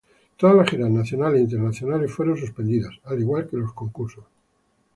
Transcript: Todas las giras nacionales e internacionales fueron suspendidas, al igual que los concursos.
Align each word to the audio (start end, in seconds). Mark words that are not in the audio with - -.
Todas 0.35 0.55
las 0.55 0.67
giras 0.67 0.89
nacionales 0.89 1.39
e 1.39 1.43
internacionales 1.43 2.11
fueron 2.11 2.35
suspendidas, 2.35 2.95
al 3.03 3.19
igual 3.19 3.47
que 3.47 3.57
los 3.57 3.71
concursos. 3.71 4.25